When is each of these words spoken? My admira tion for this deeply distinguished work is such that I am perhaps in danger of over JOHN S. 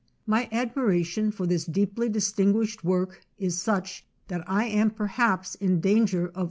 My 0.25 0.49
admira 0.51 1.05
tion 1.05 1.29
for 1.29 1.45
this 1.45 1.63
deeply 1.63 2.09
distinguished 2.09 2.83
work 2.83 3.21
is 3.37 3.61
such 3.61 4.03
that 4.29 4.43
I 4.49 4.65
am 4.65 4.89
perhaps 4.89 5.53
in 5.53 5.79
danger 5.79 6.21
of 6.23 6.23
over 6.23 6.31
JOHN 6.33 6.39
S. 6.39 6.39